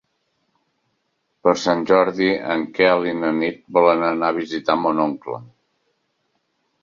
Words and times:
Per 1.47 1.51
Sant 1.63 1.83
Jordi 1.91 2.29
en 2.55 2.63
Quel 2.79 3.05
i 3.11 3.13
na 3.23 3.29
Nit 3.41 3.61
volen 3.79 4.01
anar 4.07 4.31
a 4.33 4.37
visitar 4.39 4.79
mon 4.85 5.03
oncle. 5.05 5.39